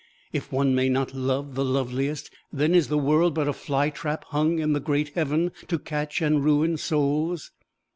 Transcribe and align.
If 0.33 0.51
one 0.51 0.73
may 0.73 0.89
not 0.89 1.13
love 1.13 1.53
the 1.53 1.63
loveliest, 1.63 2.31
then 2.51 2.73
is 2.73 2.87
the 2.87 2.97
world 2.97 3.35
but 3.35 3.47
a 3.47 3.53
fly 3.53 3.91
trap 3.91 4.23
hung 4.29 4.57
in 4.57 4.73
the 4.73 4.79
great 4.79 5.09
heaven, 5.09 5.51
to 5.67 5.77
catch 5.77 6.23
and 6.23 6.43
ruin 6.43 6.77
souls! 6.77 7.51